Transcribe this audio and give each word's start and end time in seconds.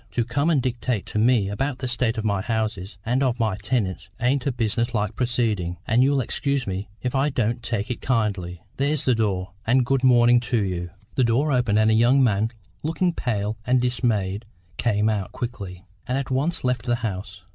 To 0.13 0.25
come 0.25 0.49
and 0.49 0.59
dictate 0.63 1.05
to 1.05 1.19
me 1.19 1.47
about 1.47 1.77
the 1.77 1.87
state 1.87 2.17
of 2.17 2.25
my 2.25 2.41
houses 2.41 2.97
and 3.05 3.21
of 3.21 3.39
my 3.39 3.55
tenants 3.57 4.09
ain't 4.19 4.47
a 4.47 4.51
business 4.51 4.95
like 4.95 5.15
proceeding, 5.15 5.77
and 5.85 6.01
you'll 6.01 6.21
excuse 6.21 6.65
me 6.65 6.89
if 7.03 7.13
I 7.13 7.29
don't 7.29 7.61
take 7.61 7.91
it 7.91 8.01
kindly. 8.01 8.63
There's 8.77 9.05
the 9.05 9.13
door, 9.13 9.51
and 9.67 9.85
good 9.85 10.03
morning 10.03 10.39
to 10.39 10.63
you!" 10.63 10.89
The 11.13 11.23
door 11.23 11.51
opened, 11.51 11.77
and 11.77 11.91
a 11.91 11.93
young 11.93 12.23
man, 12.23 12.49
looking 12.81 13.13
pale 13.13 13.59
and 13.63 13.79
dismayed, 13.79 14.45
came 14.77 15.07
out 15.07 15.33
quickly, 15.33 15.85
and 16.07 16.17
at 16.17 16.31
once 16.31 16.63
left 16.63 16.87
the 16.87 16.95
house. 17.05 17.43